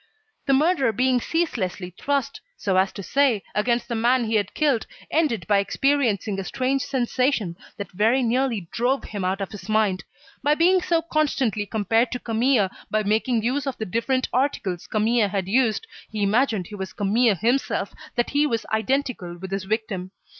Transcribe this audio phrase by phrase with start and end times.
[0.47, 5.45] The murderer being ceaselessly thrust, so to say, against the man he had killed, ended
[5.45, 10.03] by experiencing a strange sensation that very nearly drove him out of his mind.
[10.41, 15.29] By being so constantly compared to Camille, by making use of the different articles Camille
[15.29, 20.09] had used, he imagined he was Camille himself, that he was identical with his victim.